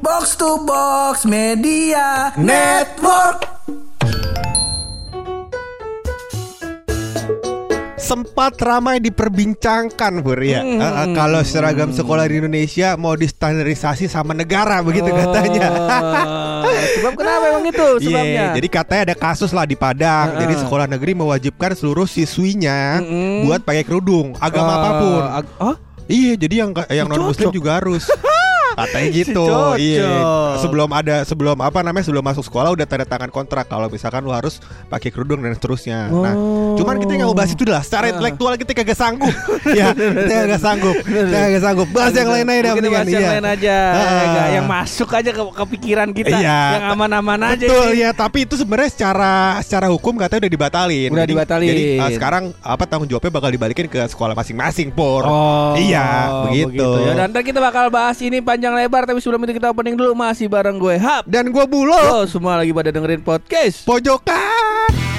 Box 0.00 0.32
to 0.34 0.60
Box 0.62 1.24
Media 1.24 2.32
Network. 2.34 3.46
sempat 8.00 8.58
ramai 8.58 8.98
diperbincangkan 8.98 10.18
Pur 10.18 10.34
ya 10.36 10.58
Hmm. 10.60 10.82
Eh, 10.82 11.06
kalau 11.14 11.38
seragam 11.42 11.94
sekolah 11.94 12.26
di 12.26 12.42
Indonesia 12.42 12.98
mau 12.98 13.14
distandarisasi 13.14 14.10
sama 14.10 14.34
negara 14.34 14.82
begitu 14.82 15.06
katanya. 15.06 15.68
Oh, 15.70 16.66
Sebab 16.96 17.12
kenapa 17.14 17.44
emang 17.46 17.64
itu 17.64 17.78
Iya, 17.78 18.02
sebabnya? 18.02 18.44
jadi 18.58 18.68
katanya 18.68 19.02
ada 19.04 19.16
kasus 19.16 19.50
lah 19.50 19.62
di 19.62 19.78
Padang. 19.78 20.26
Heeh. 20.32 20.40
Jadi 20.42 20.54
sekolah 20.58 20.86
negeri 20.88 21.12
mewajibkan 21.14 21.70
seluruh 21.72 22.02
siswinya 22.04 22.98
Mm-mm. 22.98 23.46
buat 23.46 23.62
pakai 23.62 23.84
kerudung 23.84 24.34
agama 24.36 24.68
Oh, 24.68 24.74
apa 24.74 24.90
pun. 24.96 25.22
ag- 25.30 25.54
oh, 25.62 25.76
Iya, 26.10 26.32
jadi 26.34 26.54
yang 26.58 26.70
yang 26.90 27.06
non 27.06 27.22
muslim 27.22 27.54
juga 27.54 27.78
harus. 27.78 28.10
Katanya 28.82 29.08
gitu. 29.10 29.42
cocok. 29.42 29.74
Iya. 29.76 30.12
Sebelum 30.58 30.88
ada 30.90 31.16
sebelum 31.22 31.56
apa 31.56 31.80
namanya 31.80 32.04
sebelum 32.04 32.22
masuk 32.22 32.42
sekolah 32.42 32.72
udah 32.72 32.84
tanda 32.84 33.04
tangan 33.04 33.28
kontrak 33.28 33.66
kalau 33.66 33.86
misalkan 33.86 34.22
lu 34.22 34.30
harus 34.30 34.58
pakai 34.86 35.08
kerudung 35.08 35.40
dan 35.40 35.52
seterusnya. 35.52 36.08
Nah, 36.08 36.34
Oh. 36.34 36.76
cuman 36.76 36.96
kita 36.96 37.12
nggak 37.14 37.26
mau 37.26 37.36
bahas 37.36 37.50
itu 37.50 37.64
lah. 37.64 37.80
Secara 37.80 38.08
Ah. 38.08 38.12
intelektual 38.12 38.54
kita 38.54 38.72
kagak 38.72 38.94
sanggup. 38.94 39.34
ya, 39.78 39.92
kita 39.92 40.32
kagak 40.38 40.60
sanggup. 40.60 40.96
Kita 40.96 41.36
kagak 41.38 41.62
sanggup. 41.62 41.88
Bahas 41.90 42.12
yang 42.12 42.30
lain 42.30 42.46
aja 42.46 42.60
mendingan. 42.70 42.92
bahas 42.92 43.08
yang 43.08 43.20
Iya. 43.20 43.30
lain 43.30 43.46
aja, 43.46 43.76
yang 44.50 44.66
masuk 44.66 45.08
aja 45.10 45.30
ke, 45.30 45.42
ke 45.42 45.64
pikiran 45.70 46.08
kita, 46.10 46.36
Iya. 46.36 46.60
yang 46.74 46.84
aman-aman 46.94 47.40
aja. 47.54 47.66
Betul 47.66 47.88
ya, 47.94 48.10
tapi 48.10 48.44
itu 48.44 48.54
sebenarnya 48.56 48.90
secara 48.90 49.32
secara 49.60 49.86
hukum 49.88 50.16
katanya 50.16 50.46
udah 50.46 50.52
dibatalin. 50.52 51.08
Udah 51.10 51.26
dibatalin. 51.26 51.68
Jadi 51.70 51.84
uh, 51.98 52.10
sekarang 52.14 52.44
apa 52.60 52.84
tanggung 52.84 53.06
jawabnya 53.06 53.30
bakal 53.30 53.50
dibalikin 53.50 53.86
ke 53.86 54.00
sekolah 54.06 54.32
masing-masing, 54.32 54.88
Pur. 54.90 55.24
Oh, 55.24 55.74
Iya, 55.76 56.06
begitu. 56.48 56.88
Ya, 57.04 57.12
dan 57.18 57.42
kita 57.42 57.58
bakal 57.58 57.88
bahas 57.88 58.18
ini 58.20 58.40
panjang 58.40 58.69
lebar, 58.76 59.06
tapi 59.08 59.18
sebelum 59.18 59.42
itu 59.46 59.58
kita 59.58 59.70
opening 59.72 59.96
dulu 59.98 60.12
masih 60.14 60.46
bareng 60.46 60.78
gue 60.78 60.96
Hap. 61.00 61.26
Dan 61.26 61.50
gua 61.50 61.66
bulo 61.66 61.96
Lo 61.96 62.26
semua 62.30 62.58
lagi 62.58 62.70
pada 62.70 62.94
dengerin 62.94 63.22
podcast. 63.22 63.82
pojokan. 63.88 65.09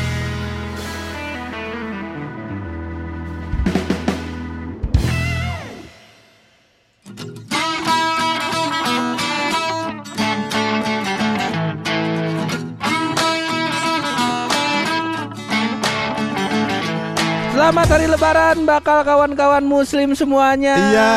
Hari 17.92 18.08
Lebaran, 18.08 18.64
bakal 18.64 19.04
kawan-kawan 19.04 19.60
Muslim 19.62 20.16
semuanya. 20.16 20.80
Iya, 20.80 21.14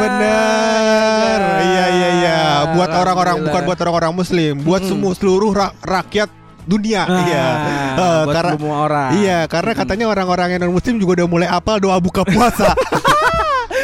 benar. 0.00 1.38
Ya, 1.40 1.60
Iya, 1.60 1.84
iya, 1.92 2.08
iya. 2.16 2.38
Buat 2.72 2.88
orang-orang 2.88 3.36
bukan 3.44 3.62
buat 3.68 3.78
orang-orang 3.78 4.12
muslim, 4.16 4.52
buat 4.64 4.80
Mm-mm. 4.80 4.90
semua 4.90 5.12
seluruh 5.12 5.52
ra- 5.52 5.76
rakyat 5.78 6.32
dunia. 6.64 7.04
Nah, 7.04 7.20
iya. 7.24 7.46
Eh, 7.92 8.20
buat 8.24 8.32
karena 8.32 8.52
semua 8.56 8.76
orang. 8.88 9.08
Iya, 9.20 9.38
karena 9.44 9.72
katanya 9.76 10.06
orang-orang 10.08 10.48
yang 10.56 10.60
non 10.64 10.72
muslim 10.72 10.96
juga 10.96 11.20
udah 11.20 11.28
mulai 11.28 11.48
apal 11.52 11.76
doa 11.76 12.00
buka 12.00 12.24
puasa. 12.24 12.72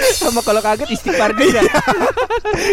Sama 0.22 0.40
kalau 0.40 0.60
kaget 0.60 0.88
istighfar 0.90 1.34
juga. 1.40 1.60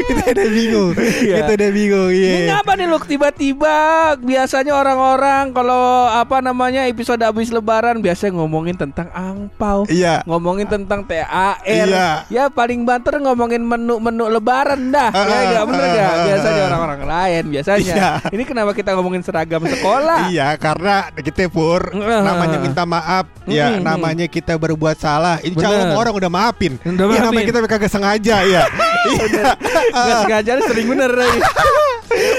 kita 0.07 0.23
udah 0.33 0.47
bingung. 0.49 0.91
Iya. 1.23 1.35
Kita 1.39 1.51
udah 1.55 1.69
bingung. 1.71 2.11
Iya. 2.11 2.31
Ini 2.33 2.41
ngapa 2.51 2.71
nih 2.75 2.87
lu 2.89 2.97
tiba-tiba 2.99 3.75
biasanya 4.19 4.73
orang-orang 4.75 5.55
kalau 5.55 6.09
apa 6.09 6.43
namanya 6.43 6.83
episode 6.83 7.21
habis 7.23 7.47
lebaran 7.47 8.03
biasanya 8.03 8.35
ngomongin 8.35 8.75
tentang 8.75 9.07
angpau. 9.13 9.87
Iya. 9.87 10.25
Ngomongin 10.27 10.67
tentang 10.67 11.07
THR. 11.07 11.87
Iya. 11.87 12.09
Ya 12.27 12.43
paling 12.51 12.83
banter 12.83 13.23
ngomongin 13.23 13.63
menu-menu 13.63 14.27
lebaran 14.27 14.91
dah. 14.91 15.09
Ah, 15.11 15.23
ya 15.23 15.37
enggak 15.47 15.63
bener 15.69 15.83
ah, 15.83 15.89
enggak? 15.89 16.11
ah, 16.11 16.23
Biasanya 16.25 16.59
ah. 16.59 16.67
orang-orang 16.67 17.01
lain 17.07 17.43
biasanya. 17.49 17.93
Iya. 17.95 18.09
Ini 18.35 18.43
kenapa 18.43 18.71
kita 18.75 18.89
ngomongin 18.97 19.21
seragam 19.23 19.63
sekolah? 19.63 20.27
Iya, 20.27 20.47
karena 20.59 20.95
kita 21.15 21.47
pur 21.47 21.93
namanya 21.93 22.57
minta 22.59 22.83
maaf, 22.83 23.25
ya 23.47 23.77
namanya 23.79 24.25
kita 24.27 24.55
berbuat 24.57 24.97
salah. 24.99 25.39
Insya 25.39 25.67
Allah 25.71 25.91
Bener. 25.91 25.99
orang 25.99 26.13
udah 26.19 26.31
maafin. 26.31 26.73
Udah 26.83 27.05
Ya, 27.13 27.29
maafin. 27.35 27.49
kita 27.49 27.59
kagak 27.65 27.89
sengaja 27.89 28.35
ya. 28.53 28.63
Iya. 29.03 29.51
Nggak 29.89 30.17
sengaja 30.21 30.51
sering 30.63 30.87
bener. 30.87 31.11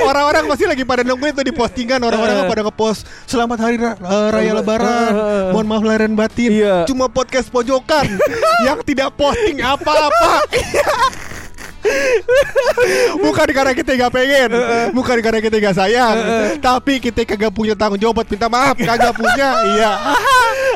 Orang-orang 0.05 0.47
pasti 0.47 0.65
lagi 0.65 0.82
pada 0.82 1.03
nungguin 1.03 1.34
tuh 1.34 1.43
di 1.43 1.50
postingan 1.50 1.99
orang-orang 1.99 2.37
Eh. 2.37 2.47
pada 2.47 2.62
ngepost 2.62 3.00
selamat 3.27 3.59
hari 3.59 3.77
eh, 3.77 3.94
raya 4.31 4.53
lebaran. 4.55 5.10
eh. 5.10 5.50
Mohon 5.50 5.66
maaf 5.66 5.82
lahir 5.82 6.00
dan 6.03 6.15
batin. 6.15 6.50
Iya. 6.53 6.77
Cuma 6.84 7.09
podcast 7.09 7.49
pojokan 7.49 8.06
yang 8.66 8.78
tidak 8.82 9.10
posting 9.12 9.59
apa-apa. 9.59 10.47
bukan 13.21 13.49
karena 13.50 13.72
kita 13.72 13.91
nggak 13.94 14.09
pengen, 14.11 14.50
bukan 14.91 15.16
karena 15.21 15.37
kita 15.38 15.56
nggak 15.59 15.76
sayang, 15.76 16.16
tapi 16.59 16.97
kita 16.97 17.28
kagak 17.28 17.53
punya 17.53 17.76
tanggung 17.76 18.00
jawab 18.00 18.16
buat 18.16 18.28
minta 18.31 18.49
maaf, 18.49 18.72
kagak 18.75 19.12
punya, 19.12 19.49
iya, 19.71 19.93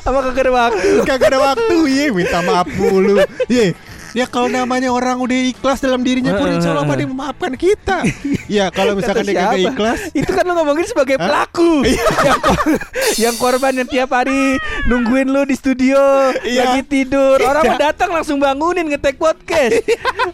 Apa 0.04 0.18
kagak 0.22 0.44
ada 0.44 0.52
waktu? 0.52 0.88
kagak 1.02 1.28
ada 1.32 1.38
waktu, 1.42 1.76
iya 1.88 2.06
minta 2.12 2.38
maaf 2.42 2.68
mulu, 2.70 3.24
iya. 3.48 3.72
Ya 4.18 4.26
kalau 4.26 4.50
namanya 4.50 4.90
orang 4.90 5.14
udah 5.16 5.38
ikhlas 5.48 5.78
dalam 5.78 6.02
dirinya 6.02 6.34
pun 6.34 6.50
insya 6.50 6.72
Allah 6.72 6.82
pada 6.84 7.04
memaafkan 7.04 7.54
kita. 7.54 8.02
Ya 8.48 8.66
kalau 8.68 8.92
misalkan 8.92 9.22
dia 9.22 9.36
kagak 9.36 9.54
siapa? 9.54 9.70
ikhlas, 9.70 10.00
Itu 10.12 10.30
kan 10.32 10.42
lu 10.42 10.54
ngomongin 10.54 10.82
sebagai 10.84 11.16
pelaku 11.16 11.86
yang, 12.26 12.40
kor- 12.40 12.80
yang 13.16 13.34
korban 13.36 13.72
yang 13.76 13.86
tiap 13.86 14.10
hari 14.10 14.58
nungguin 14.84 15.28
lu 15.28 15.44
di 15.44 15.54
studio 15.54 16.00
Iya. 16.40 16.64
Lagi 16.66 16.82
tidur 16.82 17.38
Orang 17.38 17.60
Iya. 17.60 17.70
mau 17.70 17.78
datang 17.78 18.10
langsung 18.10 18.38
bangunin 18.38 18.88
ngetek 18.88 19.14
podcast 19.14 19.84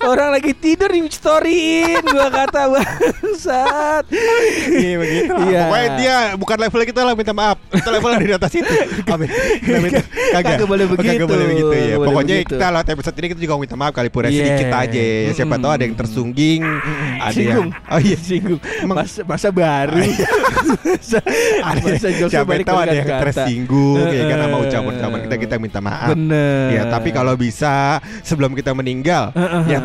Orang 0.00 0.30
lagi 0.30 0.54
tidur 0.54 0.86
di 0.88 1.04
storyin 1.04 2.00
Gua 2.04 2.30
kata 2.30 2.70
bangsat 2.70 4.04
Iya 4.70 4.96
begitu 4.96 5.32
lah. 5.32 5.44
Iya. 5.44 5.60
Pokoknya 5.64 5.88
dia 5.96 6.14
bukan 6.34 6.56
level 6.60 6.80
kita 6.84 7.00
lah 7.02 7.12
minta 7.12 7.32
maaf. 7.32 7.58
Kita 7.68 7.90
level 7.90 8.10
di 8.16 8.32
atas 8.32 8.52
itu. 8.54 8.74
Amin. 9.06 9.28
Kagak. 9.60 10.04
Kagak 10.32 10.64
boleh 10.64 10.84
Kagak 10.86 10.96
begitu. 10.96 11.24
boleh 11.26 11.46
begitu 11.48 11.72
ya. 11.72 11.84
Kagak 11.90 12.06
Pokoknya 12.06 12.34
kita 12.44 12.66
lewat 12.70 12.86
episode 12.88 13.16
ini 13.16 13.26
kita 13.28 13.40
juga 13.42 13.54
minta 13.56 13.73
maaf 13.74 13.92
kali 13.92 14.08
pura 14.08 14.26
Iya. 14.26 14.38
sedikit 14.56 14.70
aja. 14.72 15.04
Ya, 15.22 15.32
siapa 15.32 15.54
tahu 15.56 15.70
ada 15.70 15.82
yang 15.82 15.94
tersungging, 15.94 16.62
ada 17.18 17.30
Singgung 17.30 17.68
yang 17.68 17.86
Oh 17.86 17.98
iya. 17.98 18.16
Singgung 18.16 18.60
Masa, 18.84 19.20
masa 19.22 19.48
baru 19.48 19.98
masa, 19.98 21.18
Ada 21.68 21.80
masa 21.80 22.08
jokesnya 22.10 22.28
siapa 22.40 22.52
tahu 22.60 22.78
ada 22.80 22.94
yang 22.94 23.08
kata. 23.08 23.22
tersinggung 23.22 24.06
ya 24.08 24.22
kan 24.26 24.38
sama 24.40 24.56
ucapan-ucapan 24.60 25.18
kita 25.22 25.36
kita 25.38 25.54
minta 25.58 25.78
maaf. 25.78 26.08
Bener 26.10 26.66
Ya, 26.70 26.82
tapi 26.86 27.10
kalau 27.10 27.34
bisa 27.34 27.74
sebelum 28.20 28.52
kita 28.52 28.72
meninggal, 28.72 29.30
ya 29.64 29.80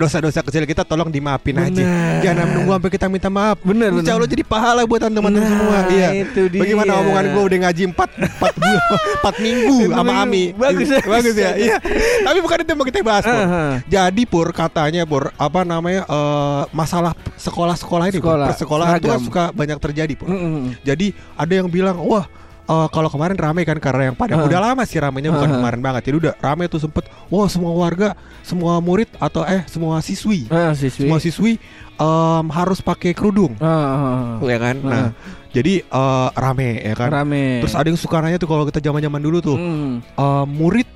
dosa-dosa 0.00 0.40
kecil 0.40 0.64
kita 0.64 0.82
tolong 0.82 1.12
dimaafin 1.12 1.60
aja. 1.60 1.68
Bener. 1.84 2.24
Jangan 2.24 2.44
menunggu 2.48 2.70
sampai 2.72 2.90
kita 2.90 3.06
minta 3.06 3.28
maaf. 3.28 3.60
Bener, 3.60 3.92
Insya. 3.92 4.16
Allah 4.16 4.26
jadi 4.26 4.42
pahala 4.42 4.82
buat 4.88 5.00
teman-teman 5.00 5.30
Nah, 5.36 5.44
semua. 5.44 5.78
Iya. 5.92 6.08
itu 6.24 6.42
dia. 6.48 6.60
Bagaimana 6.64 6.92
omongan 6.98 7.24
gue 7.30 7.42
udah 7.44 7.58
ngaji 7.68 7.82
4 7.92 7.92
4 7.92 9.20
4 9.20 9.44
minggu 9.44 9.76
Empat 9.86 9.98
sama. 10.00 10.12
Ami. 10.24 10.44
Bagus 10.56 10.88
ya. 10.88 11.00
Bagus 11.04 11.34
ya. 11.36 11.50
Iya. 11.54 11.76
Tapi 12.26 12.38
bukan 12.40 12.56
itu 12.64 12.68
yang 12.72 12.78
mau 12.80 12.86
kita 12.88 12.98
bahas, 13.04 13.24
Pur. 13.24 13.36
Aha. 13.36 13.64
Jadi 13.84 14.22
Pur 14.24 14.48
katanya 14.50 15.02
Pur, 15.04 15.28
apa 15.36 15.60
namanya 15.62 16.02
eh, 16.08 16.62
masalah 16.72 17.12
sekolah-sekolah 17.36 18.04
ini, 18.08 18.18
Pur. 18.18 18.32
Sekolah, 18.32 18.46
Persekolahan 18.52 18.96
itu 18.96 19.08
kan 19.08 19.20
suka 19.20 19.44
banyak 19.52 19.78
terjadi, 19.78 20.12
Pur. 20.16 20.28
Mm-mm. 20.32 20.72
Jadi 20.80 21.12
ada 21.36 21.52
yang 21.52 21.68
bilang, 21.68 22.00
wah 22.00 22.24
eh, 22.70 22.88
kalau 22.88 23.10
kemarin 23.10 23.34
ramai 23.34 23.66
kan 23.66 23.74
karena 23.76 24.08
yang 24.08 24.16
pada 24.16 24.38
Ah. 24.38 24.46
udah 24.46 24.60
lama 24.62 24.82
sih 24.84 24.96
ramainya 24.96 25.30
bukan 25.30 25.50
Ah. 25.50 25.54
kemarin 25.58 25.80
banget. 25.80 26.02
Jadi 26.06 26.16
udah 26.22 26.32
ramai 26.38 26.70
tuh 26.70 26.78
sempet, 26.78 27.02
wah 27.26 27.44
semua 27.44 27.74
warga, 27.74 28.14
semua 28.40 28.78
murid 28.78 29.10
atau 29.18 29.42
eh 29.42 29.66
semua 29.66 29.98
siswi, 29.98 30.46
Ah, 30.46 30.70
siswi. 30.70 31.04
semua 31.04 31.18
siswi 31.18 31.58
em, 31.96 32.46
harus 32.48 32.78
pakai 32.78 33.10
kerudung, 33.10 33.58
ah. 33.58 34.38
ya 34.40 34.56
kan? 34.56 34.76
Ah. 34.80 34.88
Nah, 34.88 35.06
jadi 35.50 35.82
eh, 35.82 36.28
rame 36.32 36.80
ya 36.80 36.94
kan. 36.94 37.10
Rame. 37.12 37.60
Terus 37.60 37.74
ada 37.74 37.86
yang 37.86 37.98
suka 37.98 38.22
nanya 38.22 38.38
tuh 38.38 38.46
kalau 38.46 38.62
kita 38.64 38.78
zaman-zaman 38.78 39.18
dulu 39.18 39.38
tuh, 39.42 39.56
Hmm. 39.58 39.98
eh, 40.00 40.44
murid 40.46 40.86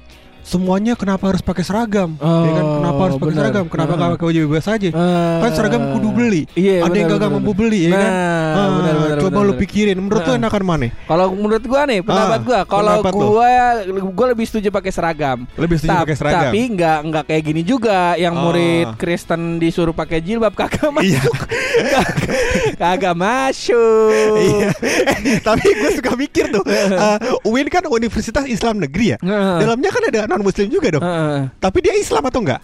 semuanya 0.44 0.92
kenapa 0.92 1.24
harus 1.26 1.40
pakai 1.40 1.64
seragam? 1.64 2.14
ya 2.14 2.52
kan? 2.52 2.62
Oh, 2.62 2.74
Kenapa 2.78 3.00
harus 3.02 3.16
pakai 3.16 3.34
seragam? 3.34 3.64
Kenapa 3.66 3.90
Ah. 3.90 3.96
nggak 3.96 4.10
pakai 4.14 4.26
baju 4.26 4.40
bebas 4.44 4.66
aja? 4.66 4.88
Ah. 4.90 5.38
Kan 5.40 5.50
seragam 5.52 5.82
kudu 5.90 6.08
beli. 6.10 6.42
Iya, 6.52 6.84
ada 6.84 6.92
yang 6.92 7.08
benar, 7.10 7.30
mampu 7.30 7.52
beli, 7.52 7.80
ya 7.82 7.90
kan? 7.90 8.04
Nah, 8.04 8.52
Ah, 8.54 8.68
benar, 8.70 8.94
benar, 8.94 9.16
coba 9.18 9.30
benar, 9.34 9.48
lu 9.48 9.54
pikirin, 9.56 9.96
menurut 9.96 10.22
lu 10.22 10.30
Ah. 10.30 10.38
enakan 10.38 10.62
mana? 10.62 10.86
Kalau 11.02 11.26
menurut 11.32 11.64
gua 11.64 11.80
nih, 11.84 12.00
pendapat 12.00 12.38
Ah, 12.38 12.44
gua, 12.44 12.60
kalau 12.64 12.92
pendapat 13.00 13.12
lu. 13.12 13.24
gua 13.26 13.48
gua 14.12 14.26
lebih 14.30 14.44
setuju 14.44 14.68
pakai 14.70 14.90
seragam. 14.90 15.38
Lebih 15.54 15.76
setuju 15.76 15.90
Ta- 15.90 16.02
pakai 16.04 16.16
seragam. 16.16 16.42
Tapi 16.46 16.60
nggak 16.70 16.98
nggak 17.04 17.24
kayak 17.26 17.42
gini 17.42 17.62
juga 17.62 17.98
yang 18.14 18.34
Oh. 18.34 18.42
murid 18.46 18.88
Kristen 18.94 19.56
disuruh 19.56 19.92
pakai 19.92 20.20
jilbab 20.20 20.52
kagak 20.52 20.84
Iya. 21.00 21.18
masuk. 21.18 21.34
Kagak- 22.76 23.16
masuk. 23.16 24.34
Iya. 24.36 24.68
Tapi 25.40 25.66
gue 25.72 25.90
suka 25.92 26.12
mikir 26.14 26.50
tuh, 26.50 26.62
uh, 26.64 27.16
UIN 27.44 27.68
kan 27.68 27.82
Universitas 27.86 28.44
Islam 28.44 28.78
Negeri 28.78 29.14
ya. 29.14 29.18
Dalamnya 29.56 29.90
kan 29.90 30.02
ada 30.04 30.18
non 30.38 30.46
Muslim 30.46 30.66
juga 30.70 30.88
dong. 30.98 31.04
Heeh. 31.04 31.38
Tapi 31.58 31.78
dia 31.80 31.94
Islam 31.96 32.24
atau 32.26 32.40
enggak? 32.42 32.60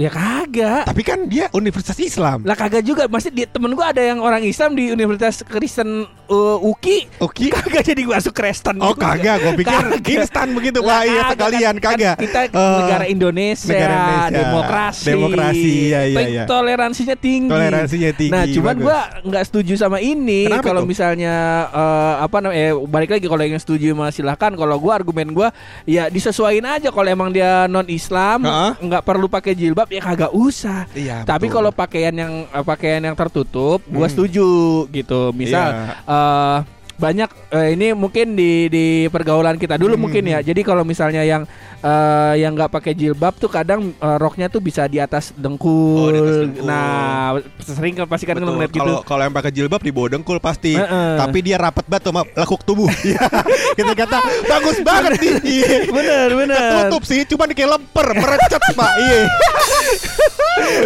Ya 0.00 0.08
kagak. 0.08 0.88
Tapi 0.88 1.02
kan 1.04 1.28
dia 1.28 1.52
Universitas 1.52 2.00
Islam. 2.00 2.40
Lah 2.40 2.56
kagak 2.56 2.80
juga. 2.80 3.04
Masih 3.04 3.28
di 3.28 3.44
temen 3.44 3.76
gua 3.76 3.92
ada 3.92 4.00
yang 4.00 4.16
orang 4.18 4.40
Islam 4.40 4.72
di 4.72 4.88
Universitas 4.88 5.44
Kristen 5.44 6.08
uh, 6.26 6.56
UKI. 6.58 7.20
Oke. 7.20 7.52
Kagak 7.52 7.84
jadi 7.84 8.00
gua 8.02 8.16
masuk 8.16 8.32
Kristen. 8.32 8.80
Oh 8.80 8.96
gitu. 8.96 9.04
kagak, 9.04 9.36
gue 9.38 9.52
pikir 9.60 9.76
Kagak. 9.76 10.08
instan 10.08 10.48
begitu 10.50 10.80
Lah, 10.80 10.88
pak. 10.88 11.00
Iya 11.04 11.22
sekalian 11.28 11.74
kan- 11.76 11.84
kagak. 11.92 12.14
kan 12.16 12.24
Kita 12.24 12.38
Eh, 12.48 12.76
negara 12.80 13.04
Indonesia, 13.04 13.68
negara 13.68 13.92
Indonesia. 13.92 14.32
demokrasi. 14.32 15.04
Demokrasi, 15.04 15.68
iya, 15.84 16.00
iya, 16.06 16.20
iya. 16.24 16.42
Toleransinya 16.48 17.16
tinggi. 17.18 17.50
Toleransinya 17.52 18.10
tinggi, 18.16 18.32
Nah, 18.32 18.44
cuman 18.48 18.76
gua 18.80 18.98
nggak 19.20 19.44
setuju 19.44 19.72
sama 19.76 20.00
ini. 20.00 20.48
Kalau 20.60 20.82
misalnya 20.82 21.34
eh, 21.68 22.14
apa 22.24 22.36
namanya? 22.40 22.56
Eh, 22.58 22.74
balik 22.88 23.10
lagi 23.12 23.26
kalau 23.28 23.42
yang 23.42 23.60
setuju 23.60 23.92
mah 23.92 24.08
silahkan. 24.08 24.48
Kalau 24.50 24.80
gua 24.80 24.96
argumen 24.96 25.28
gua 25.30 25.52
ya 25.84 26.08
disesuaiin 26.08 26.64
aja. 26.64 26.88
Kalau 26.88 27.04
emang 27.06 27.28
dia 27.28 27.68
non 27.68 27.84
Islam 27.84 28.48
nggak 28.80 29.02
perlu 29.02 29.28
pakai 29.28 29.52
jilbab 29.52 29.89
ya 29.90 30.00
kagak 30.00 30.32
usah. 30.32 30.86
Iya, 30.94 31.26
Tapi 31.26 31.50
kalau 31.50 31.74
pakaian 31.74 32.14
yang 32.14 32.46
eh, 32.46 32.64
pakaian 32.64 33.02
yang 33.02 33.18
tertutup, 33.18 33.82
gua 33.90 34.06
Hmm. 34.06 34.12
setuju 34.14 34.48
gitu. 34.88 35.34
Misal 35.34 35.66
Iya. 35.74 35.94
eh, 36.06 36.58
banyak 36.94 37.30
eh, 37.50 37.68
ini 37.74 37.96
mungkin 37.96 38.36
di 38.36 38.68
di 38.68 38.84
pergaulan 39.08 39.56
kita 39.56 39.74
dulu 39.74 39.98
Hmm. 39.98 40.04
mungkin 40.06 40.24
ya. 40.24 40.38
Jadi 40.40 40.60
kalau 40.62 40.86
misalnya 40.86 41.26
yang 41.26 41.42
eh, 41.80 42.34
yang 42.38 42.52
nggak 42.52 42.70
pakai 42.70 42.92
jilbab 42.92 43.34
tuh 43.34 43.48
kadang 43.48 43.92
eh, 43.92 44.16
roknya 44.16 44.46
tuh 44.46 44.60
bisa 44.60 44.84
di 44.84 44.96
atas 44.96 45.32
dengkul. 45.34 45.96
Oh, 45.98 46.08
di 46.08 46.18
atas 46.18 46.36
dengkul. 46.44 46.64
Nah, 46.64 47.36
sering 47.58 47.94
kan 47.94 48.06
pasti 48.06 48.24
kan 48.24 48.36
ngeliat 48.36 48.68
gitu. 48.68 48.80
Kalau 48.80 49.00
kalau 49.02 49.22
yang 49.22 49.32
pakai 49.32 49.50
jilbab 49.50 49.80
di 49.80 49.90
bawah 49.90 50.08
dengkul 50.10 50.38
pasti. 50.38 50.74
Heeh. 50.74 51.12
Tapi 51.16 51.38
dia 51.40 51.56
rapet 51.56 51.84
banget 51.84 52.06
sama 52.06 52.22
lekuk 52.26 52.62
tubuh. 52.62 52.88
Iya. 53.00 53.26
Kita 53.74 53.92
kata 53.96 54.18
bagus 54.44 54.78
banget 54.80 55.12
nih. 55.16 55.32
Iya. 55.40 55.72
bener 55.88 56.28
bener. 56.36 56.70
Tutup 56.84 57.02
sih, 57.02 57.24
cuma 57.24 57.48
kayak 57.48 57.70
lemper, 57.70 58.06
merecet 58.12 58.62
pak. 58.70 58.92
Iya. 58.94 59.18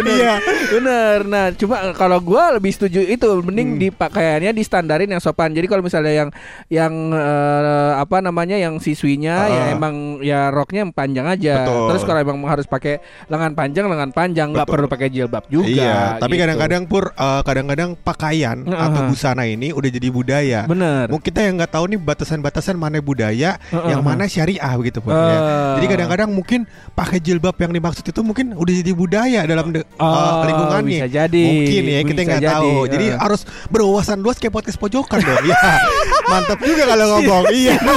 Iya. 0.05 0.33
Bener. 0.71 1.17
Nah, 1.25 1.45
cuma 1.53 1.91
kalau 1.93 2.17
gua 2.19 2.55
lebih 2.55 2.71
setuju 2.71 3.03
itu 3.03 3.27
mending 3.41 3.69
Hmm. 3.75 3.81
di 3.81 3.87
pakaiannya 3.89 4.51
di 4.51 4.63
standarin 4.63 5.09
yang 5.09 5.19
sopan. 5.19 5.51
Jadi 5.51 5.65
kalau 5.65 5.81
misalnya 5.81 6.13
yang 6.13 6.29
yang 6.69 6.93
eh, 7.11 7.91
apa 7.97 8.21
namanya 8.21 8.55
yang 8.55 8.77
siswinya 8.77 9.35
ya 9.45 9.61
Ah. 9.65 9.73
emang 9.73 9.95
ya 10.21 10.49
roknya 10.49 10.84
yang 10.85 10.93
panjang 10.93 11.25
aja. 11.25 11.53
Betul. 11.65 11.85
Terus 11.89 12.01
kalau 12.05 12.19
emang 12.21 12.37
harus 12.45 12.65
pakai 12.65 13.01
lengan 13.25 13.51
panjang 13.57 13.85
lengan 13.89 14.11
panjang 14.13 14.47
nggak 14.53 14.67
perlu 14.69 14.85
pakai 14.85 15.09
jilbab 15.09 15.49
juga. 15.49 15.65
Iya, 15.65 15.97
tapi 16.21 16.37
gitu. 16.37 16.43
kadang-kadang 16.45 16.83
pur 16.85 17.09
eh, 17.11 17.41
kadang-kadang 17.41 17.89
pakaian 17.97 18.57
Heeh. 18.61 18.85
atau 18.85 19.01
busana 19.09 19.43
ini 19.43 19.73
udah 19.73 19.89
jadi 19.89 20.07
budaya. 20.09 20.61
bener. 20.65 21.09
Mungkin 21.09 21.25
kita 21.25 21.41
yang 21.41 21.57
nggak 21.57 21.73
tahu 21.73 21.85
nih 21.89 21.99
batasan-batasan 21.99 22.77
mana 22.77 23.01
budaya, 23.01 23.57
Heeh. 23.73 23.89
yang 23.89 24.05
mana 24.05 24.29
syariah 24.29 24.73
begitu 24.77 25.01
pur. 25.01 25.11
Eh. 25.11 25.17
ya. 25.17 25.37
Jadi 25.81 25.85
kadang-kadang 25.89 26.29
mungkin 26.29 26.59
pakai 26.93 27.17
jilbab 27.17 27.57
yang 27.57 27.73
dimaksud 27.73 28.05
itu 28.05 28.21
mungkin 28.21 28.53
udah 28.53 28.73
jadi 28.75 28.91
budaya 28.93 29.41
dalam 29.49 29.73
de- 29.73 29.81
eh, 29.81 29.97
Oh, 29.97 30.45
lingkungannya. 30.45 30.99
bisa 31.01 31.09
jadi. 31.09 31.43
Mungkin 31.49 31.83
ya 31.83 31.99
kita 32.03 32.21
nggak 32.21 32.41
jadi, 32.43 32.53
tahu. 32.53 32.71
Jadi 32.85 33.05
eh. 33.09 33.17
harus 33.17 33.41
berwawasan 33.67 34.21
luas 34.21 34.37
kayak 34.37 34.53
podcast 34.53 34.77
pojokan 34.77 35.19
dong. 35.19 35.43
ya. 35.43 35.57
Mantap 36.31 36.59
juga 36.61 36.83
kalau 36.85 37.05
ngomong. 37.17 37.43
Iya. 37.49 37.75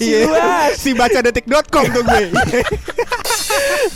Iya. 0.00 0.26
Si 0.72 0.96
baca 0.96 1.20
detik.com 1.20 1.84
tuh 1.90 1.99
gue. 2.02 2.62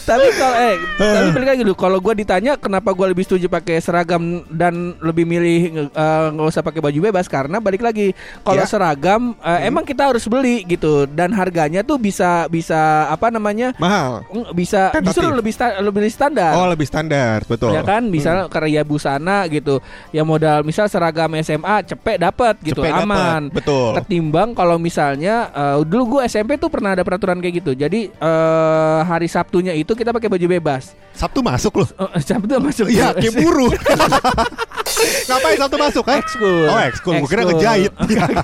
Tapi 0.04 0.26
kalau 0.32 0.56
eh 0.56 0.74
tapi 0.96 1.28
balik 1.32 1.48
lagi 1.48 1.62
dulu 1.62 1.76
kalau 1.76 1.98
gua 1.98 2.12
ditanya 2.12 2.54
kenapa 2.54 2.90
gua 2.90 3.06
lebih 3.06 3.22
setuju 3.22 3.46
pakai 3.46 3.78
seragam 3.78 4.22
dan 4.48 4.74
lebih 4.98 5.24
milih 5.24 5.60
eh, 5.86 6.26
nggak 6.30 6.46
usah 6.46 6.60
pakai 6.60 6.80
baju 6.80 6.98
bebas 7.02 7.26
karena 7.26 7.58
balik 7.58 7.80
lagi 7.80 8.12
kalau 8.40 8.56
Ya. 8.56 8.66
seragam 8.66 9.34
eh, 9.36 9.60
emang 9.64 9.82
kita 9.82 10.06
harus 10.06 10.24
beli 10.24 10.64
gitu 10.64 11.04
dan 11.06 11.30
harganya 11.30 11.80
tuh 11.80 11.96
bisa 11.96 12.46
bisa 12.46 12.76
apa 13.06 13.28
namanya 13.28 13.72
Mahal. 13.76 14.22
bisa 14.52 14.88
Tentatif. 14.90 15.10
justru 15.14 15.26
lebih 15.30 15.52
sta- 15.52 15.76
lebih 15.76 16.06
standar 16.06 16.52
Oh, 16.54 16.66
lebih 16.66 16.84
standar, 16.84 17.42
betul. 17.42 17.70
ya 17.70 17.82
kan 17.82 18.06
misal 18.06 18.46
karya 18.46 18.80
busana 18.80 19.44
gitu 19.46 19.80
ya 20.10 20.22
modal 20.22 20.62
misal 20.62 20.86
seragam 20.86 21.28
SMA 21.36 21.82
cepet 21.84 22.16
dapat 22.16 22.54
gitu 22.60 22.78
Cepet 22.78 22.92
dapet, 22.92 23.04
aman 23.04 23.42
betul. 23.48 23.92
ketimbang 23.96 24.52
kalau 24.52 24.76
misalnya 24.76 25.50
eh, 25.50 25.76
dulu 25.82 26.02
gue 26.14 26.20
SMP 26.24 26.56
tuh 26.56 26.68
pernah 26.68 26.92
ada 26.92 27.02
peraturan 27.02 27.36
kayak 27.36 27.54
gitu 27.58 27.72
jadi 27.74 28.00
eh, 28.08 28.98
hari 29.02 29.26
Sabtunya 29.44 29.76
itu 29.76 29.92
kita 29.92 30.08
pakai 30.08 30.32
baju 30.32 30.46
bebas 30.48 30.96
Sabtu 31.12 31.44
masuk 31.44 31.84
loh. 31.84 31.88
Oh, 32.00 32.08
Sabtu 32.16 32.56
masuk 32.56 32.88
Iya, 32.88 33.12
kayak 33.12 33.36
buruh. 33.36 33.68
Ngapain 35.28 35.56
Sabtu 35.60 35.76
masuk, 35.76 36.04
eh? 36.08 36.18
Ekskul 36.24 36.64
Oh, 36.64 36.80
ekskul. 36.80 37.12
Gua 37.20 37.28
kira 37.28 37.42
ngejahit. 37.44 37.92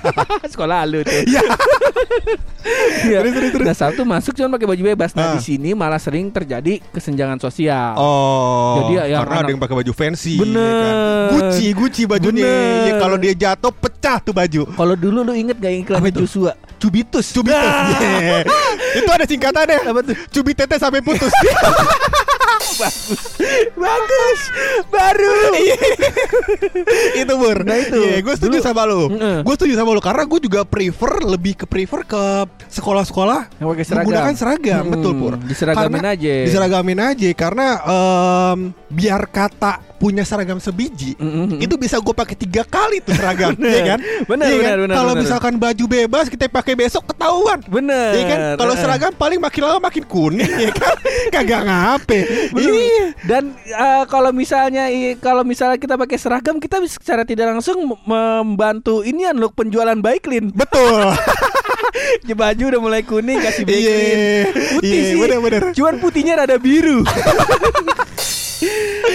Sekolah 0.53 0.85
lu 0.85 1.01
tuh. 1.01 1.25
Iya. 1.25 1.41
Iya. 3.01 3.17
Terus, 3.21 3.33
terus, 3.33 3.49
terus. 3.51 3.65
Nah 3.65 3.75
Sabtu 3.75 4.01
masuk 4.03 4.33
cuma 4.33 4.49
pakai 4.51 4.67
baju 4.67 4.83
bebas. 4.85 5.11
Nah 5.11 5.23
Ah. 5.23 5.33
di 5.35 5.41
sini 5.41 5.71
malah 5.71 5.97
sering 5.97 6.27
terjadi 6.27 6.79
kesenjangan 6.91 7.37
sosial. 7.37 7.95
Oh, 7.95 8.83
Jadi 8.83 8.93
ya, 8.95 9.03
yang 9.07 9.19
karena 9.23 9.35
ada 9.39 9.49
yang 9.49 9.61
pakai 9.61 9.75
baju 9.77 9.91
fancy, 9.91 10.35
Bener. 10.35 10.59
ya 10.59 10.73
kan? 10.77 10.93
Gucci, 11.31 11.67
Gucci 11.71 12.03
bajunya. 12.05 12.45
Ya, 12.87 12.93
kalau 12.97 13.15
dia 13.15 13.33
jatuh 13.33 13.71
pecah 13.71 14.17
tuh 14.19 14.31
baju. 14.31 14.61
Kalau 14.67 14.95
dulu 14.95 15.23
lu 15.23 15.33
inget 15.33 15.57
gak 15.57 15.73
iklan? 15.73 16.01
Joshua? 16.11 16.53
Cubitus. 16.77 17.31
Cubitus. 17.31 17.59
Yeah. 18.01 18.43
Itu 18.99 19.09
ada 19.09 19.25
singkatannya. 19.25 19.87
Apa 19.87 19.99
tuh? 20.03 20.15
Cubit 20.29 20.55
tete 20.55 20.75
sampai 20.77 20.99
putus. 21.01 21.31
Bagus. 23.73 24.39
Baru. 24.87 25.37
itu 27.15 27.33
Bur. 27.33 27.57
Nah, 27.61 27.77
itu. 27.77 27.99
Iya, 27.99 28.17
gue 28.19 28.33
setuju 28.35 28.57
Dulu- 28.57 28.65
sama 28.65 28.81
lu. 28.83 29.01
Heeh. 29.09 29.37
Gue 29.41 29.53
setuju 29.55 29.73
sama 29.75 29.89
lu 29.91 30.01
karena 30.01 30.23
gue 30.23 30.39
juga 30.41 30.61
prefer 30.63 31.11
lebih 31.23 31.53
ke 31.55 31.65
prefer 31.65 32.01
ke 32.03 32.23
sekolah-sekolah 32.69 33.39
Yang 33.57 33.67
pakai 33.67 33.83
seragam. 33.83 33.99
menggunakan 34.01 34.33
seragam, 34.35 34.81
Hmm, 34.81 34.91
betul 34.91 35.11
Pur. 35.13 35.33
diseragamin 35.39 35.91
Karena- 35.93 36.13
aja. 36.13 36.33
Diseragamin 36.45 36.99
aja 36.99 37.27
karena 37.33 37.67
em, 37.81 38.59
biar 38.87 39.21
kata 39.25 39.73
punya 39.95 40.25
seragam 40.25 40.57
sebiji 40.57 41.13
Mm-mm. 41.13 41.61
itu 41.61 41.77
bisa 41.77 41.95
gue 41.95 42.09
pakai 42.11 42.33
tiga 42.33 42.65
kali 42.65 42.99
tuh 42.99 43.13
seragam, 43.13 43.53
Bener. 43.55 43.69
iya 43.69 43.81
kan? 43.87 43.99
Bener, 44.25 44.47
Iya 44.49 44.57
kan? 44.59 44.77
Kalau 44.89 45.13
misalkan 45.13 45.53
baju 45.55 45.85
bebas 45.87 46.25
kita 46.25 46.49
pakai 46.49 46.73
besok 46.73 47.05
ketahuan. 47.05 47.61
Bener. 47.63 48.09
Iya 48.11 48.23
kan? 48.25 48.39
Kalau 48.57 48.73
seragam 48.73 49.11
paling 49.13 49.37
makin 49.37 49.61
lama 49.61 49.79
makin 49.79 50.03
kuning 50.03 50.41
ya 50.49 50.73
kan? 50.73 50.95
Kagak 51.37 51.61
ngape. 51.63 52.19
Bener. 52.49 52.70
Iya. 52.73 53.07
Dan 53.21 53.43
eh, 53.55 54.03
kalau 54.05 54.31
misalnya 54.31 54.87
kalau 55.17 55.43
misalnya 55.43 55.75
kita 55.75 55.95
pakai 55.95 56.17
seragam 56.17 56.57
kita 56.57 56.77
bisa 56.77 56.95
secara 56.95 57.21
tidak 57.21 57.49
langsung 57.49 57.83
mem- 57.83 58.01
membantu 58.03 59.01
ini 59.01 59.23
kan 59.23 59.35
loh 59.35 59.49
penjualan 59.49 59.95
Baiklin. 59.95 60.49
Betul. 60.51 61.11
Ya, 62.23 62.33
baju 62.33 62.63
udah 62.71 62.81
mulai 62.81 63.01
kuning 63.03 63.43
kasih 63.43 63.67
Baiklin. 63.67 64.15
Iya. 64.15 64.43
Putih 64.73 64.89
Iya, 64.89 65.03
sih. 65.03 65.17
bener-bener. 65.19 65.61
Cuman 65.75 65.95
putihnya 65.99 66.33
rada 66.39 66.55
biru. 66.55 67.03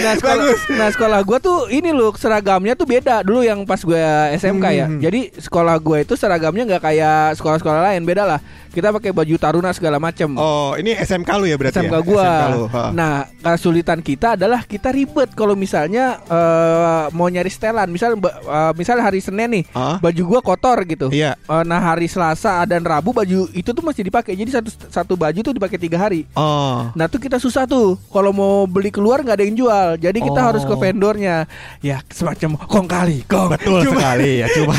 nah 0.07 0.15
sekolah, 0.15 0.35
Bagus. 0.39 0.61
nah 0.79 0.89
sekolah 0.89 1.19
gua 1.27 1.37
tuh 1.43 1.67
ini 1.67 1.91
loh 1.91 2.15
seragamnya 2.15 2.73
tuh 2.79 2.87
beda 2.87 3.19
dulu 3.27 3.43
yang 3.43 3.67
pas 3.67 3.83
gue 3.83 4.03
SMK 4.39 4.65
ya. 4.71 4.85
Hmm. 4.87 4.99
Jadi 5.03 5.35
sekolah 5.35 5.75
gue 5.83 5.97
itu 6.07 6.13
seragamnya 6.15 6.63
nggak 6.63 6.83
kayak 6.83 7.35
sekolah-sekolah 7.35 7.91
lain 7.91 8.07
beda 8.07 8.23
lah. 8.23 8.39
Kita 8.71 8.93
pakai 8.93 9.09
baju 9.09 9.35
taruna 9.41 9.73
segala 9.73 9.97
macem. 9.97 10.29
Oh, 10.37 10.77
ini 10.77 10.93
SMK 10.93 11.29
lu 11.41 11.45
ya 11.49 11.57
berarti 11.57 11.81
SMK 11.81 11.97
ya? 12.13 12.67
ha. 12.69 12.83
Nah, 12.93 13.25
kesulitan 13.41 14.05
kita 14.05 14.37
adalah 14.37 14.61
kita 14.63 14.93
ribet 14.93 15.33
kalau 15.33 15.57
misalnya 15.57 16.21
eh, 16.29 17.03
mau 17.11 17.25
nyari 17.25 17.49
setelan. 17.49 17.89
Misal 17.89 18.15
eh, 18.21 18.73
misal 18.77 19.01
hari 19.01 19.17
Senin 19.17 19.49
nih, 19.49 19.63
Hah? 19.73 19.97
baju 19.97 20.21
gua 20.29 20.39
kotor 20.45 20.77
gitu. 20.85 21.09
Iya. 21.09 21.33
Eh, 21.33 21.63
nah, 21.65 21.81
hari 21.81 22.05
Selasa 22.05 22.61
dan 22.69 22.85
Rabu 22.85 23.17
baju 23.17 23.49
itu 23.49 23.69
tuh 23.73 23.81
masih 23.81 24.05
dipakai. 24.05 24.37
Jadi 24.37 24.53
satu 24.53 24.69
satu 24.93 25.13
baju 25.17 25.39
tuh 25.41 25.53
dipakai 25.57 25.81
tiga 25.81 25.97
hari. 25.97 26.29
Oh. 26.37 26.85
Nah 26.93 27.09
tuh 27.09 27.17
kita 27.17 27.41
susah 27.41 27.65
tuh 27.65 27.97
Kalau 28.13 28.29
mau 28.29 28.69
beli 28.69 28.93
keluar 28.93 29.25
nggak 29.25 29.41
ada 29.41 29.45
yang 29.45 29.57
jual 29.57 29.96
Jadi 29.99 30.19
kita 30.19 30.39
Oh. 30.39 30.47
harus 30.47 30.63
ke 30.63 30.73
vendornya 30.73 31.49
Ya 31.79 31.99
semacam 32.07 32.55
kong 32.59 32.87
kali 32.87 33.17
kong 33.23 33.49
Betul 33.51 33.79
Cuma- 33.83 33.99
sekali 33.99 34.31
ya, 34.39 34.47
cuma 34.51 34.73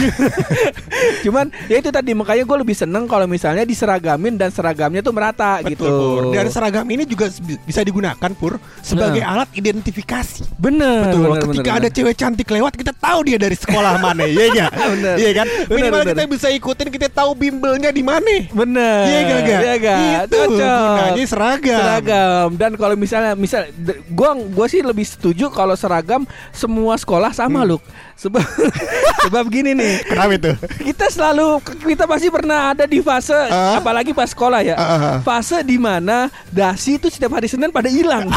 Cuman 1.24 1.46
ya 1.66 1.76
itu 1.76 1.90
tadi 1.90 2.10
Makanya 2.12 2.44
gue 2.44 2.58
lebih 2.58 2.74
seneng 2.74 3.04
Kalau 3.04 3.26
misalnya 3.26 3.62
diseragamin 3.62 4.34
Dan 4.34 4.48
seragamnya 4.48 5.00
tuh 5.00 5.10
merata 5.10 5.58
Betul, 5.58 5.70
gitu 5.70 5.84
Pur. 5.88 6.22
Dan 6.30 6.46
seragam 6.48 6.86
ini 6.86 7.02
juga 7.02 7.26
bisa 7.62 7.80
digunakan 7.80 8.30
Pur 8.30 8.56
sebagai 8.80 9.20
alat 9.20 9.50
identifikasi. 9.52 10.46
Bener 10.56 11.08
Betul. 11.08 11.22
bener, 11.28 11.42
Ketika 11.42 11.70
bener, 11.70 11.80
ada 11.80 11.88
cewek 11.90 12.14
cantik 12.14 12.48
lewat, 12.48 12.72
kita 12.72 12.92
tahu 12.92 13.18
dia 13.22 13.36
dari 13.36 13.52
sekolah 13.52 13.98
mana, 13.98 14.24
iya 14.24 14.44
enggak? 14.48 14.72
Bener. 14.94 15.14
Iya 15.16 15.30
kan? 15.34 15.46
Minimal 15.68 16.00
bener. 16.00 16.08
kita 16.08 16.22
bisa 16.26 16.48
ikutin, 16.50 16.88
kita 16.88 17.08
tahu 17.08 17.30
bimbelnya 17.34 17.90
di 17.90 18.00
mana. 18.00 18.36
Bener 18.48 19.02
Iya 19.04 19.18
enggak? 19.20 19.38
enggak? 19.38 19.60
Iya 19.60 19.72
enggak 19.74 20.22
Itu 20.24 20.38
gunanya 20.48 21.24
seragam. 21.26 21.78
seragam 21.78 22.48
dan 22.54 22.70
kalau 22.74 22.94
misalnya 22.94 23.32
misal 23.34 23.66
gua 24.08 24.30
gua 24.48 24.66
sih 24.66 24.80
lebih 24.80 24.97
lebih 24.98 25.14
setuju 25.14 25.46
kalau 25.54 25.78
seragam 25.78 26.26
semua 26.50 26.98
sekolah 26.98 27.30
sama 27.30 27.62
Luk. 27.62 27.78
Sebab 28.18 28.42
sebab 29.30 29.44
gini 29.46 29.78
nih. 29.78 30.02
Kenapa 30.02 30.32
itu? 30.34 30.52
Kita 30.90 31.06
selalu 31.06 31.62
kita 31.86 32.02
pasti 32.02 32.28
pernah 32.28 32.74
ada 32.74 32.82
di 32.82 32.98
fase 32.98 33.30
Ah. 33.48 33.78
apalagi 33.78 34.10
pas 34.10 34.26
sekolah 34.26 34.60
ya. 34.66 34.74
Ah, 34.74 34.82
ah. 34.82 35.16
Fase 35.22 35.62
di 35.62 35.78
mana 35.78 36.26
dasi 36.50 36.98
itu 36.98 37.06
setiap 37.06 37.38
hari 37.38 37.46
Senin 37.46 37.70
pada 37.70 37.86
hilang. 37.86 38.26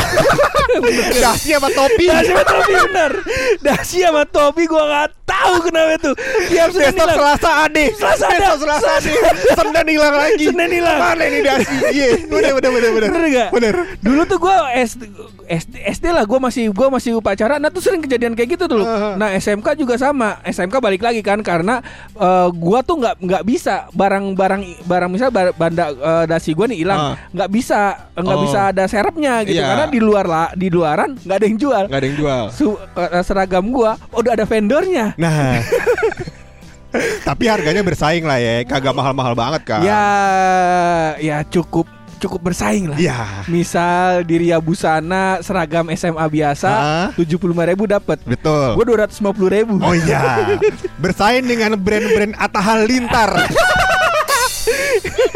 Dasi 1.11 1.51
apa 1.51 1.67
topi? 1.67 2.07
Dasi 2.07 2.31
sama 2.31 2.43
topi 2.47 2.73
bener 2.87 3.11
Dasi 3.59 3.97
sama 3.99 4.23
topi 4.23 4.63
gue 4.63 4.79
gak 4.79 5.11
tahu 5.27 5.53
kenapa 5.67 5.99
itu 5.99 6.11
Tiap 6.47 6.69
Senin 6.71 6.95
hilang 6.95 7.17
Selasa 7.17 7.51
ade. 7.67 7.85
Selasa. 7.91 8.25
Besok 8.31 8.57
Selasa 8.63 8.89
ade. 8.97 9.13
Senin 9.51 9.85
hilang 9.89 10.13
lagi. 10.15 10.45
Senin 10.47 10.69
hilang. 10.71 10.99
Mana 10.99 11.23
ini 11.27 11.39
dasi? 11.43 11.75
Iya, 11.91 12.07
bener 12.23 12.51
bener 12.55 12.71
bener 12.71 12.89
bener. 12.93 13.09
Bener 13.11 13.27
gak? 13.29 13.49
Bener. 13.51 13.73
Dulu 13.99 14.21
tuh 14.23 14.37
gue 14.39 14.55
SD, 14.79 15.01
SD, 15.49 15.73
SD 15.91 16.05
lah 16.07 16.23
gue 16.23 16.39
masih 16.39 16.63
gua 16.71 16.87
masih 16.87 17.19
upacara 17.19 17.59
Nah 17.59 17.67
tuh 17.67 17.83
sering 17.83 17.99
kejadian 17.99 18.31
kayak 18.31 18.55
gitu 18.55 18.65
tuh. 18.67 18.83
Ah. 18.83 19.19
Nah 19.19 19.35
SMK 19.35 19.70
juga 19.73 19.95
sama 19.95 20.39
SMK 20.41 20.75
balik 20.75 20.99
lagi 20.99 21.19
kan 21.19 21.39
Karena 21.39 21.79
eh, 22.11 22.47
gua 22.51 22.79
tuh 22.79 22.97
nggak 22.97 23.15
nggak 23.17 23.43
bisa 23.43 23.87
Barang-barang 23.91 24.61
barang 24.83 25.09
misal 25.09 25.29
bar- 25.29 25.53
banda 25.53 25.89
eh, 25.89 26.25
dasi 26.25 26.51
gue 26.51 26.65
nih 26.67 26.79
hilang 26.79 26.99
Ah. 27.01 27.15
nggak 27.29 27.49
bisa 27.49 27.79
nggak 28.13 28.37
Oh. 28.37 28.43
bisa 28.43 28.59
ada 28.69 28.83
serepnya 28.85 29.41
gitu 29.41 29.57
Iya. 29.57 29.67
Karena 29.67 29.85
di 29.87 29.99
luar 29.99 30.25
lah 30.25 30.47
di 30.51 30.67
luaran 30.67 31.15
nggak 31.15 31.35
ada 31.35 31.45
yang 31.45 31.57
jual 31.57 31.83
Gak 31.85 31.97
ada 31.97 32.07
yang 32.07 32.17
jual. 32.17 32.43
Su- 32.49 32.77
eh, 32.77 33.21
seragam 33.21 33.65
gua 33.67 33.95
udah 34.11 34.31
ada 34.33 34.43
vendornya 34.43 35.13
Nah. 35.15 35.59
Tapi 37.23 37.47
harganya 37.47 37.79
bersaing 37.81 38.27
lah 38.27 38.35
ya, 38.35 38.67
kagak 38.67 38.91
mahal-mahal 38.91 39.31
banget 39.31 39.63
kan. 39.63 39.79
Ya, 39.79 40.03
ya 41.17 41.39
cukup 41.45 41.87
cukup 42.21 42.53
bersaing 42.53 42.93
lah. 42.93 42.97
Iya. 43.01 43.49
Misal 43.49 44.21
di 44.21 44.45
Ria 44.45 44.61
Busana 44.61 45.41
seragam 45.41 45.89
SMA 45.97 46.21
biasa 46.21 46.69
tujuh 47.17 47.41
puluh 47.41 47.57
lima 47.57 47.65
ribu 47.73 47.89
dapat. 47.89 48.21
Betul. 48.21 48.77
Gue 48.77 48.85
dua 48.85 48.97
ratus 49.05 49.17
lima 49.17 49.33
puluh 49.33 49.49
ribu. 49.49 49.81
Oh 49.81 49.97
iya, 49.97 50.53
bersaing 51.01 51.49
dengan 51.49 51.73
brand-brand 51.75 52.37
Atta 52.37 52.61
Halilintar. 52.61 53.31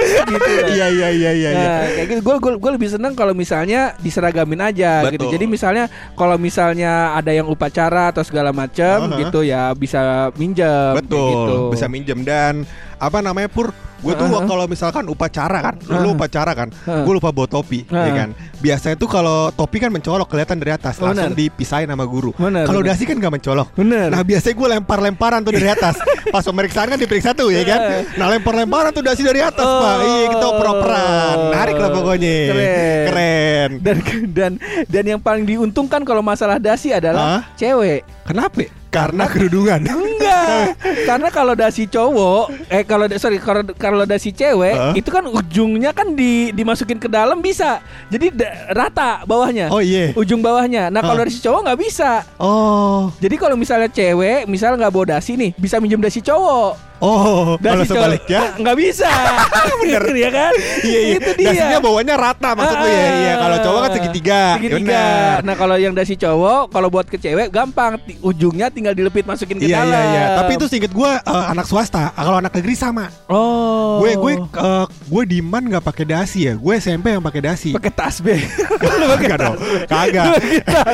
gitu 0.05 0.51
lah. 0.61 0.69
Iya 0.69 0.87
iya 0.89 1.09
iya 1.09 1.31
iya. 1.33 1.49
iya. 1.51 1.51
Nah, 1.55 1.85
kayak 1.97 2.07
gitu 2.09 2.21
gue 2.21 2.35
gue 2.57 2.71
lebih 2.77 2.89
seneng 2.89 3.13
kalau 3.17 3.33
misalnya 3.33 3.97
diseragamin 4.01 4.61
aja 4.61 5.09
gitu. 5.09 5.25
Betul. 5.25 5.33
Jadi 5.37 5.45
misalnya 5.49 5.85
kalau 6.13 6.37
misalnya 6.37 7.17
ada 7.17 7.31
yang 7.33 7.47
upacara 7.49 8.13
atau 8.13 8.21
segala 8.21 8.53
macam 8.53 9.09
Aha. 9.11 9.19
gitu 9.25 9.41
ya 9.41 9.73
bisa 9.73 10.29
minjem. 10.37 10.93
Betul, 11.01 11.29
gitu. 11.31 11.57
bisa 11.73 11.85
minjem 11.89 12.19
dan 12.21 12.53
apa 12.97 13.19
namanya 13.19 13.47
pur? 13.47 13.71
Gue 13.95 14.13
tuh 14.13 14.27
Uh-huh. 14.27 14.45
kalau 14.45 14.65
misalkan 14.65 15.01
upacara 15.07 15.57
kan, 15.63 15.75
Uh-huh. 15.81 15.97
lu 15.97 16.13
upacara 16.13 16.53
kan, 16.53 16.69
Uh-huh. 16.69 17.01
gue 17.01 17.13
lupa 17.15 17.31
bawa 17.31 17.47
topi, 17.49 17.81
ya 17.83 18.05
Uh-huh. 18.05 18.13
kan. 18.13 18.29
Biasanya 18.59 18.95
tuh 18.95 19.07
kalau 19.07 19.49
topi 19.49 19.79
kan 19.79 19.89
mencolok 19.89 20.27
kelihatan 20.27 20.61
dari 20.61 20.71
atas, 20.71 20.99
Oh, 20.99 21.09
langsung 21.09 21.33
dipisahin 21.33 21.87
sama 21.87 22.05
guru. 22.05 22.29
Kalau 22.35 22.81
dasi 22.81 23.03
kan 23.03 23.17
gak 23.17 23.33
mencolok. 23.33 23.73
Bener. 23.73 24.07
Nah 24.07 24.21
biasanya 24.21 24.53
gue 24.53 24.67
lempar-lemparan 24.77 25.41
tuh 25.41 25.53
dari 25.53 25.65
atas. 25.67 25.97
Pas 26.33 26.43
pemeriksaan 26.43 26.85
kan 26.87 26.99
diperiksa 26.99 27.33
tuh 27.33 27.49
ya 27.49 27.63
kan. 27.63 27.79
Uh. 27.81 28.03
Nah 28.15 28.27
lempar-lemparan 28.29 28.91
tuh 28.91 29.01
dasi 29.01 29.21
dari 29.21 29.41
atas 29.41 29.65
Oh. 29.65 29.79
pak. 29.79 29.95
Iya 30.03 30.25
kita 30.29 30.45
oper-operan. 30.49 31.35
Narik 31.51 31.75
lah 31.75 31.89
pokoknya. 31.89 32.35
Keren. 32.45 33.05
Keren. 33.07 33.69
dan 33.81 33.97
dan 34.29 34.51
dan 34.85 35.03
yang 35.07 35.19
paling 35.19 35.45
diuntungkan 35.45 36.03
kalau 36.03 36.21
masalah 36.21 36.59
dasi 36.59 36.91
adalah 36.91 37.39
Hah? 37.39 37.41
cewek. 37.55 38.05
Kenapa? 38.23 38.69
Karena 38.95 39.27
kerudungan. 39.27 39.79
Enggak, 39.83 40.79
karena 41.03 41.27
kalau 41.27 41.51
dasi 41.51 41.83
cowok, 41.83 42.71
eh 42.71 42.87
kalau 42.87 43.11
sorry 43.19 43.43
kalau 43.43 43.61
kalau 43.75 44.07
dasi 44.07 44.31
cewek 44.31 44.71
Hah? 44.71 44.93
itu 44.95 45.09
kan 45.11 45.27
ujungnya 45.27 45.91
kan 45.91 46.15
di 46.15 46.55
dimasukin 46.55 46.95
ke 46.95 47.11
dalam 47.11 47.43
bisa, 47.43 47.83
jadi 48.07 48.31
da- 48.31 48.55
rata 48.71 49.27
bawahnya. 49.27 49.67
Oh 49.67 49.83
iya. 49.83 50.15
Ujung 50.15 50.39
bawahnya. 50.39 50.87
Nah 50.87 51.03
kalau 51.03 51.19
Hah? 51.19 51.27
dasi 51.27 51.43
cowok 51.43 51.59
nggak 51.67 51.79
bisa. 51.83 52.23
Oh. 52.39 53.11
Jadi 53.19 53.35
kalau 53.35 53.59
misalnya 53.59 53.91
cewek, 53.91 54.47
misal 54.47 54.79
nggak 54.79 54.93
bawa 54.95 55.19
dasi 55.19 55.35
nih, 55.35 55.51
bisa 55.59 55.75
minjem 55.83 55.99
dasi 55.99 56.23
cowok. 56.23 56.94
Oh. 57.03 57.59
Kalau 57.59 57.83
sebaliknya. 57.83 58.55
Nggak 58.55 58.75
bisa. 58.79 59.09
Bener 59.83 60.03
ya 60.23 60.29
kan? 60.31 60.53
Iya 60.81 60.99
iya. 60.99 61.15
Itu 61.19 61.31
dia. 61.35 61.47
Dasinya 61.51 61.79
bawahnya 61.83 62.15
rata 62.15 62.49
maksud 62.55 62.77
lu 62.79 62.87
ya. 62.87 63.07
Iya. 63.11 63.33
Kalau 63.37 63.57
cowok 63.61 63.79
kan 63.79 63.91
segitiga. 63.97 64.41
Segitiga. 64.57 65.05
Nah 65.43 65.55
kalau 65.55 65.75
yang 65.75 65.93
dasi 65.93 66.13
cowok, 66.15 66.71
kalau 66.71 66.87
buat 66.87 67.07
ke 67.07 67.17
cewek 67.19 67.51
gampang, 67.51 67.99
ujungnya 68.21 68.71
tinggal 68.71 68.95
dilepit 68.95 69.27
masukin 69.27 69.59
ke 69.59 69.67
Iya 69.67 69.83
dalam. 69.83 69.91
iya 69.91 70.01
iya. 70.07 70.25
Tapi 70.39 70.51
itu 70.55 70.65
seinget 70.71 70.91
gue 70.91 71.11
uh, 71.11 71.45
anak 71.51 71.65
swasta. 71.67 72.15
Kalau 72.15 72.39
anak 72.39 72.51
negeri 72.55 72.75
sama. 72.75 73.11
Oh. 73.27 73.99
Gue 73.99 74.15
gue 74.15 74.33
uh, 74.55 74.85
gue 74.87 75.23
di 75.27 75.39
man 75.43 75.67
nggak 75.67 75.83
pakai 75.83 76.05
dasi 76.07 76.47
ya. 76.47 76.53
Gue 76.55 76.79
SMP 76.79 77.11
yang 77.11 77.23
pakai 77.23 77.41
dasi. 77.43 77.69
pakai 77.75 77.91
tasbih. 77.91 78.39
Kagak 79.15 79.37
dong. 79.41 79.57
Kagak. 79.87 80.39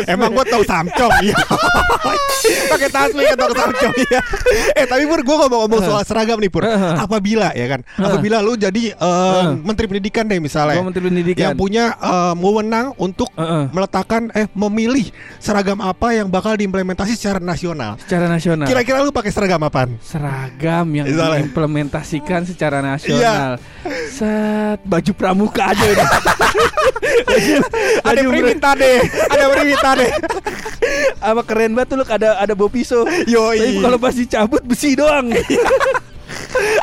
Emang 0.10 0.34
gue 0.34 0.46
tau 0.50 0.63
samcong 0.65 1.13
iya. 1.22 1.36
Pakai 2.70 2.89
tasbih 2.89 3.24
kan 3.34 3.38
tau 3.38 3.53
samcong 3.53 3.93
iya. 4.10 4.20
Eh 4.75 4.86
tapi 4.88 5.03
Pur 5.05 5.22
gue 5.22 5.36
ngomong-ngomong 5.36 5.81
soal 5.91 6.03
seragam 6.03 6.38
nih 6.38 6.48
Pur. 6.48 6.63
Apabila 6.95 7.51
ya 7.51 7.67
kan. 7.67 7.81
Apabila 7.95 8.39
lu 8.39 8.55
jadi 8.55 8.95
uh, 8.95 9.53
menteri 9.55 9.86
pendidikan 9.86 10.24
deh 10.24 10.39
misalnya. 10.39 10.79
Gua 10.79 10.88
menteri 10.88 11.03
pendidikan. 11.05 11.41
Yang 11.43 11.53
punya 11.55 11.93
uh, 11.98 12.33
wewenang 12.33 12.95
untuk 12.95 13.27
meletakkan 13.71 14.31
eh 14.31 14.48
memilih 14.51 15.10
seragam 15.38 15.79
apa 15.79 16.13
yang 16.13 16.27
bakal 16.27 16.53
diimplementasi 16.53 17.13
secara 17.13 17.38
nasional. 17.38 18.00
secara 18.00 18.25
nasional. 18.25 18.65
Kira-kira 18.65 19.01
lu 19.01 19.12
pakai 19.12 19.29
seragam 19.29 19.62
apaan? 19.62 20.00
seragam 20.01 20.88
yang 20.89 21.05
Misalnya. 21.05 21.43
diimplementasikan 21.43 22.41
secara 22.43 22.79
Iya. 22.79 22.88
nasional. 22.88 23.51
Set 24.07 24.79
baju 24.83 25.12
pramuka 25.12 25.71
aja 25.71 25.83
udah. 25.83 26.07
Ada 28.03 28.21
perminta 28.21 28.69
deh. 28.74 29.00
Ada 29.27 29.43
perminta 29.50 29.89
deh. 29.95 30.12
Apa 31.19 31.41
keren 31.43 31.71
banget 31.74 31.88
tuh 31.88 31.98
lu 32.01 32.05
ada 32.05 32.29
ada 32.38 32.53
bawa 32.53 32.69
pisau. 32.69 33.05
Yoi. 33.25 33.57
Tapi 33.57 33.79
kalau 33.79 33.98
pas 33.98 34.13
dicabut 34.13 34.62
besi 34.63 34.93
doang. 34.93 35.29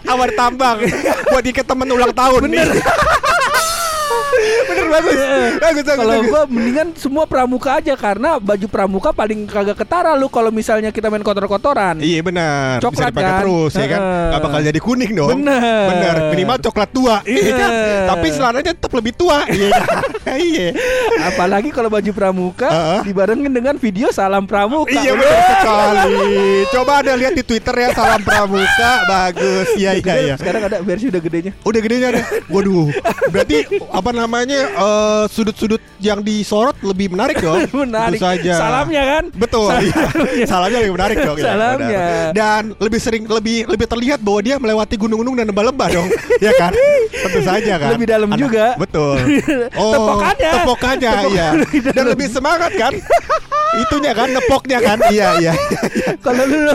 Awar 0.08 0.30
tambang 0.34 0.78
buat 1.30 1.42
diikat 1.44 1.66
temen 1.68 1.88
ulang 1.92 2.12
tahun 2.12 2.48
Bener. 2.48 2.66
nih. 2.72 2.80
Bener 4.68 4.86
bagus. 4.88 5.18
Bagus 5.58 5.84
bagus. 5.84 5.98
Kalau 5.98 6.16
gua 6.28 6.42
mendingan 6.46 6.88
semua 6.94 7.24
pramuka 7.26 7.70
aja 7.78 7.94
karena 7.98 8.38
baju 8.38 8.66
pramuka 8.70 9.10
paling 9.10 9.44
kagak 9.48 9.76
ketara 9.76 10.14
lu 10.14 10.30
kalau 10.30 10.48
misalnya 10.48 10.94
kita 10.94 11.10
main 11.10 11.24
kotor-kotoran. 11.24 11.98
Iya 11.98 12.20
benar, 12.22 12.78
bisa 12.78 12.84
Coklat 12.88 13.10
dipakai 13.10 13.32
kan? 13.32 13.40
terus 13.42 13.72
ya 13.74 13.86
kan. 13.90 14.00
Gak 14.30 14.40
bakal 14.46 14.60
jadi 14.62 14.80
kuning 14.80 15.12
dong. 15.16 15.30
Bener. 15.40 15.84
Bener, 15.90 16.14
minimal 16.30 16.56
coklat 16.62 16.90
tua. 16.94 17.16
Iya 17.26 17.52
kan? 17.56 17.70
Iya. 17.72 17.98
Tapi 18.08 18.26
celananya 18.30 18.72
tetap 18.76 18.92
lebih 18.94 19.12
tua. 19.18 19.38
Iya. 19.48 19.68
kan? 19.74 20.02
Iya. 20.38 20.76
Apalagi 21.24 21.72
kalau 21.72 21.88
baju 21.88 22.10
pramuka 22.12 22.68
Heeh. 22.68 23.00
dibarengin 23.10 23.48
dengan 23.48 23.74
video 23.80 24.12
salam 24.12 24.44
pramuka. 24.44 24.92
Iya 24.92 25.16
benar 25.16 25.42
sekali. 25.56 26.14
Coba 26.68 26.92
ada 27.00 27.12
lihat 27.16 27.32
di 27.32 27.42
Twitter 27.42 27.74
ya 27.74 27.88
salam 27.96 28.20
pramuka 28.22 28.92
bagus. 29.08 29.66
Iya 29.74 29.96
iya 29.98 30.14
iya. 30.20 30.34
Sekarang 30.36 30.68
ada 30.68 30.78
versi 30.84 31.08
udah 31.08 31.22
gedenya. 31.24 31.52
Udah 31.64 31.80
gedenya 31.80 32.08
deh. 32.12 32.24
Waduh. 32.52 32.92
Berarti 33.32 33.56
apa 33.88 34.10
namanya 34.12 34.27
eh, 34.30 35.24
sudut-sudut 35.28 35.80
yang 35.98 36.20
disorot 36.20 36.76
lebih 36.80 37.10
menarik 37.10 37.40
dong. 37.44 37.64
Menarik. 37.70 38.16
Tentu 38.16 38.24
saja. 38.24 38.52
Salamnya 38.54 39.02
kan? 39.04 39.24
Betul. 39.32 39.68
iya. 40.34 40.46
Salamnya 40.46 40.78
lebih 40.80 40.94
menarik 40.94 41.16
dong. 41.18 41.36
iya, 41.36 41.46
Salamnya. 41.48 41.88
benar. 41.88 42.30
Dan 42.32 42.62
lebih 42.78 43.00
sering 43.00 43.24
lebih 43.24 43.66
lebih 43.66 43.86
terlihat 43.86 44.20
bahwa 44.20 44.40
dia 44.40 44.56
melewati 44.56 44.94
gunung-gunung 44.94 45.34
dan 45.34 45.46
lembah-lembah 45.48 45.88
dong. 45.90 46.08
ya 46.46 46.52
kan? 46.54 46.72
Tentu 47.10 47.40
saja 47.42 47.74
kan. 47.76 47.90
Lebih 47.92 48.06
dalam 48.06 48.28
juga. 48.34 48.76
Betul. 48.76 49.16
Tepokannya. 49.94 50.50
Tepokannya 50.52 51.10
Tepok- 51.10 51.32
iya. 51.32 51.48
Dan 51.92 52.04
lebih 52.08 52.28
semangat 52.28 52.72
kan? 52.74 52.92
Itunya 53.76 54.12
kan 54.16 54.28
nepoknya 54.32 54.78
kan. 54.80 54.98
Iya 55.12 55.28
iya. 55.40 55.52
Kalau 56.24 56.42
lu 56.48 56.58
lu 56.64 56.74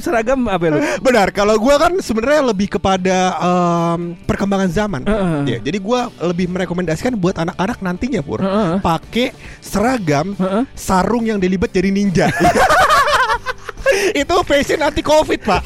seragam 0.00 0.48
apa 0.48 0.72
lu? 0.72 0.80
Benar, 1.04 1.28
kalau 1.36 1.56
gua 1.60 1.76
kan 1.76 1.92
sebenarnya 2.00 2.42
lebih 2.48 2.80
kepada 2.80 3.36
em, 3.36 4.16
perkembangan 4.24 4.70
zaman. 4.72 5.02
Heeh. 5.04 5.38
Ya, 5.56 5.58
jadi 5.60 5.78
gua 5.80 6.08
lebih 6.20 6.48
merekomendasikan 6.48 7.16
buat 7.16 7.36
anak-anak 7.36 7.78
nantinya 7.84 8.20
pur 8.24 8.40
Heeh. 8.40 8.80
pakai 8.80 9.36
seragam 9.60 10.32
Heeh. 10.36 10.64
sarung 10.72 11.28
yang 11.28 11.36
dilibat 11.36 11.70
jadi 11.72 11.92
ninja. 11.92 12.32
Itu 14.14 14.46
fashion 14.46 14.80
anti 14.80 15.02
covid 15.02 15.42
pak. 15.42 15.60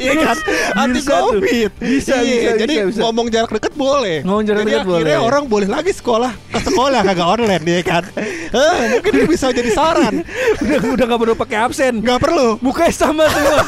Iya 0.00 0.12
kan, 0.18 0.36
anti 0.74 0.98
Bisa 0.98 1.12
tuh. 1.14 1.36
covid. 1.36 1.70
Bisa, 1.76 2.14
Iya, 2.16 2.24
bisa, 2.24 2.50
jadi 2.58 2.74
bisa, 2.88 3.00
ngomong 3.00 3.26
jarak 3.28 3.50
dekat 3.52 3.72
boleh. 3.74 4.24
Ngomong 4.24 4.42
jarak 4.42 4.60
jadi 4.60 4.72
dekat 4.72 4.86
akhirnya 4.86 4.96
boleh. 5.14 5.28
orang 5.28 5.44
boleh 5.44 5.68
lagi 5.68 5.92
sekolah 5.92 6.32
ke 6.48 6.60
sekolah 6.62 7.00
kagak 7.04 7.28
online 7.28 7.62
ya 7.62 7.80
kan. 7.82 8.04
Eh, 8.50 8.78
mungkin 8.90 9.10
ini 9.14 9.26
bisa 9.28 9.46
jadi 9.50 9.70
saran. 9.70 10.24
udah 10.58 10.78
udah 10.90 11.04
gak 11.06 11.20
perlu 11.20 11.34
pakai 11.36 11.58
absen. 11.60 12.00
Nggak 12.00 12.18
perlu. 12.18 12.56
Mukanya 12.58 12.90
sama 12.90 13.28
semua. 13.28 13.60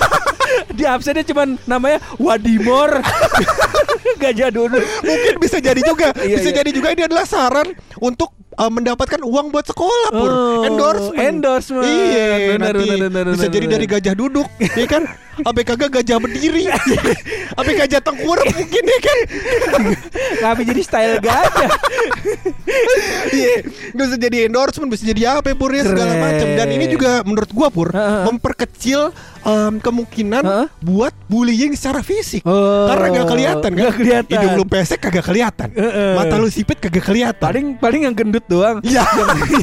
Di 0.69 0.85
absennya 0.85 1.23
cuman 1.23 1.61
namanya 1.65 2.01
Wadimor. 2.17 2.91
Gak 4.21 4.33
jadul. 4.35 4.71
mungkin 5.03 5.35
bisa 5.37 5.59
jadi 5.59 5.81
juga 5.81 6.15
Iya, 6.15 6.37
bisa 6.37 6.49
iya. 6.49 6.57
jadi 6.63 6.71
juga 6.71 6.89
ini 6.91 7.03
adalah 7.03 7.25
saran 7.25 7.73
untuk 7.99 8.31
uh, 8.55 8.69
mendapatkan 8.69 9.21
uang 9.21 9.49
buat 9.49 9.65
sekolah 9.65 10.09
pur 10.11 10.31
Oh, 10.33 10.63
endorsement 10.63 11.19
endorsement. 11.19 11.85
iya 11.85 12.55
Benar, 12.55 12.73
nanti 12.73 12.87
benar, 12.87 13.09
benar, 13.09 13.25
bisa 13.29 13.39
benar, 13.41 13.53
jadi 13.53 13.67
benar. 13.67 13.75
dari 13.75 13.87
gajah 13.89 14.15
duduk 14.15 14.49
ya 14.81 14.87
kan 14.87 15.05
Abe 15.33 15.65
kagak 15.65 15.89
gajah 15.91 16.21
berdiri 16.21 16.69
Abe 17.59 17.73
gajah 17.75 18.01
tengkurap 18.01 18.45
mungkin 18.45 18.85
ya 18.85 19.01
kan 19.01 19.19
Kenapa 20.37 20.61
jadi 20.61 20.81
style 20.85 21.17
gajah? 21.19 21.73
Iya 23.33 23.65
Bisa 23.91 24.15
jadi 24.19 24.45
endorsement 24.45 24.89
Bisa 24.89 25.05
jadi 25.05 25.23
apa 25.33 25.53
Pur 25.53 25.73
ya 25.73 25.85
Segala 25.85 26.13
macam 26.15 26.47
Dan 26.53 26.69
ini 26.71 26.85
juga 26.87 27.25
menurut 27.25 27.49
gua 27.49 27.69
Pur 27.69 27.89
Heeh. 27.89 28.29
Memperkecil 28.29 29.09
em, 29.43 29.75
Kemungkinan 29.79 30.43
Heeh. 30.43 30.67
Buat 30.81 31.17
bullying 31.27 31.73
secara 31.73 32.01
fisik 32.01 32.45
Oh, 32.45 32.87
Karena 32.87 33.07
gak 33.15 33.27
kelihatan 33.27 33.71
kan 33.73 33.81
nggak 33.83 33.95
kelihatan. 33.97 34.31
Hidung 34.31 34.55
lu 34.55 34.65
pesek 34.67 35.01
kagak 35.01 35.25
kelihatan 35.25 35.69
Heeh. 35.73 36.13
Mata 36.13 36.37
lu 36.37 36.49
sipit 36.49 36.77
kagak 36.77 37.03
kelihatan 37.03 37.41
paling 37.41 37.67
paling 37.75 38.05
yang 38.05 38.13
gendut 38.13 38.42
doang. 38.47 38.79
Iya. 38.83 39.03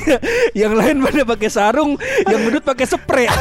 yang, 0.07 0.21
yang 0.53 0.73
lain 0.75 0.95
pada 1.01 1.23
pakai 1.25 1.49
sarung, 1.49 1.95
yang 2.25 2.39
gendut 2.45 2.63
pakai 2.63 2.85
spray. 2.85 3.27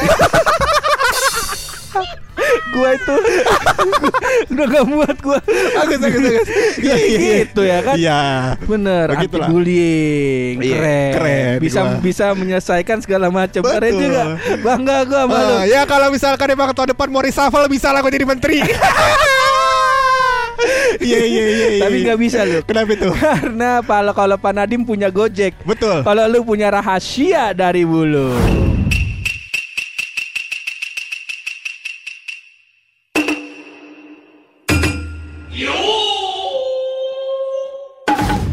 gua 2.68 2.94
itu 2.94 3.14
udah 4.54 4.66
gak 4.70 4.84
muat 4.86 5.16
gua. 5.20 5.38
Bagus 5.48 5.98
bagus 5.98 6.20
bagus 6.22 6.48
Iya 6.78 6.94
iya 6.96 7.18
iya. 7.18 7.34
Gitu 7.42 7.62
ya 7.64 7.78
kan? 7.82 7.94
Iya 7.98 8.20
Bener, 8.62 9.06
anti 9.10 9.26
Begitulah. 9.26 9.48
bullying, 9.50 10.54
Iya, 10.62 10.76
keren, 10.78 11.12
keren 11.12 11.56
bisa 11.58 11.80
gua. 11.82 11.98
bisa 11.98 12.26
menyelesaikan 12.32 12.98
segala 13.02 13.26
macam. 13.28 13.60
Keren 13.64 13.92
juga, 13.92 14.22
bangga 14.62 14.96
gua 15.04 15.20
sama 15.26 15.38
lu. 15.42 15.54
Ah, 15.58 15.64
ya 15.66 15.80
kalau 15.84 16.08
misalkan 16.08 16.46
emang 16.48 16.70
tahun 16.70 16.94
depan 16.94 17.08
mau 17.10 17.20
reshuffle 17.20 17.66
bisa 17.66 17.90
lah 17.90 18.00
gue 18.00 18.12
jadi 18.14 18.26
menteri. 18.28 18.58
Iya 20.98 21.20
iya 21.22 21.44
iya. 21.46 21.66
iya. 21.78 21.82
Tapi 21.86 21.96
nggak 22.02 22.18
bisa 22.18 22.42
lu. 22.42 22.58
Kenapa 22.66 22.90
itu? 22.92 23.08
Karena 23.14 23.78
kalau 23.80 24.12
kalau 24.12 24.36
Pak 24.36 24.52
Nadim 24.52 24.82
punya 24.82 25.08
Gojek, 25.08 25.54
Betul. 25.62 26.02
kalau 26.02 26.26
lu 26.26 26.42
punya 26.42 26.68
rahasia 26.68 27.54
dari 27.54 27.86
bulu. 27.86 28.34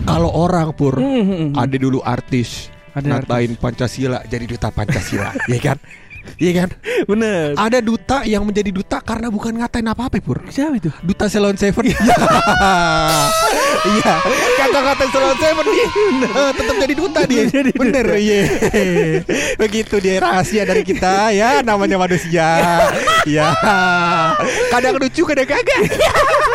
Kalau 0.06 0.30
orang 0.32 0.72
pur 0.72 0.96
Hmm. 0.96 1.52
ada 1.58 1.76
dulu 1.76 2.00
artis 2.00 2.70
Ada 2.96 3.20
ngatain 3.20 3.60
Pancasila 3.60 4.24
jadi 4.24 4.48
duta 4.48 4.72
Pancasila, 4.72 5.36
Iya 5.52 5.60
kan? 5.60 5.78
Iya 6.36 6.52
kan? 6.64 6.70
Bener. 7.06 7.54
Ada 7.56 7.80
duta 7.80 8.24
yang 8.28 8.44
menjadi 8.44 8.72
duta 8.74 8.98
karena 9.00 9.32
bukan 9.32 9.56
ngatain 9.56 9.88
apa-apa, 9.88 10.20
Pur. 10.20 10.44
Siapa 10.50 10.76
itu? 10.78 10.92
Duta 11.06 11.30
Salon 11.30 11.56
Seven. 11.56 11.86
Iya. 13.86 14.16
Kagak 14.60 14.82
ngatain 14.82 15.10
Salon 15.14 15.38
Seven 15.38 15.66
dia. 15.70 15.88
Eh, 16.26 16.52
tetap 16.58 16.76
jadi 16.82 16.94
duta 16.98 17.20
dia. 17.28 17.44
Bener, 17.76 18.08
iya. 18.18 18.42
Begitu 19.62 19.96
dia 20.02 20.20
rahasia 20.20 20.64
dari 20.66 20.84
kita 20.84 21.32
ya, 21.32 21.62
namanya 21.62 22.00
manusia. 22.02 22.62
Ya. 23.26 23.54
Kadang 24.70 24.98
lucu, 25.00 25.24
kadang 25.24 25.48
kagak. 25.48 25.82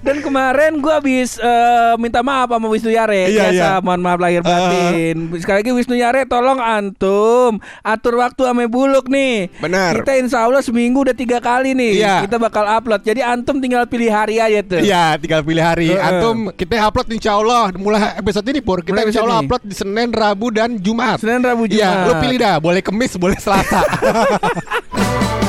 Dan 0.00 0.20
kemarin 0.20 0.78
gua 0.78 0.98
habis 0.98 1.36
eh, 1.36 1.94
minta 1.96 2.20
maaf 2.20 2.48
sama 2.48 2.66
Wisnu 2.66 2.88
Yare. 2.88 3.28
Iya, 3.28 3.50
Biasa, 3.50 3.54
iya. 3.54 3.70
mohon 3.80 4.00
maaf 4.00 4.18
lahir 4.18 4.40
batin. 4.40 5.16
Sekali 5.36 5.56
lagi 5.60 5.70
Wisnu 5.74 5.94
Yare 5.94 6.24
tolong 6.24 6.58
antum 6.58 7.58
atur 7.80 8.14
waktu 8.16 8.42
ame 8.44 8.66
buluk 8.66 9.06
nih. 9.06 9.50
Benar. 9.58 9.98
Kita 9.98 10.12
insya 10.14 10.44
Allah 10.44 10.62
seminggu 10.62 11.02
udah 11.02 11.16
tiga 11.16 11.38
kali 11.38 11.74
nih. 11.74 11.92
Iya. 12.00 12.14
Kita 12.24 12.36
bakal 12.38 12.64
upload. 12.64 13.02
Jadi 13.02 13.20
antum 13.20 13.58
tinggal 13.58 13.84
pilih 13.84 14.08
hari 14.08 14.38
aja 14.38 14.60
tuh. 14.62 14.80
Iya, 14.80 15.18
tinggal 15.18 15.42
pilih 15.42 15.64
hari. 15.64 15.90
Heeh. 15.90 16.00
Antum 16.00 16.50
kita 16.54 16.78
upload 16.80 17.08
insya 17.10 17.34
Allah 17.34 17.74
mulai 17.74 18.14
episode 18.16 18.46
ini 18.46 18.60
pur. 18.62 18.80
Kita 18.80 18.94
Mulai 18.94 19.10
insya 19.10 19.22
Allah 19.26 19.38
upload 19.42 19.62
di 19.64 19.74
Senin, 19.74 20.08
Rabu 20.10 20.46
dan 20.50 20.78
Jumat. 20.78 21.18
Senin, 21.18 21.42
Rabu, 21.42 21.66
Iya, 21.66 21.88
Jumat. 21.90 22.06
lu 22.06 22.12
pilih 22.22 22.38
dah. 22.38 22.54
Boleh 22.58 22.82
Kemis, 22.82 23.12
boleh 23.16 23.38
Selasa. 23.38 23.80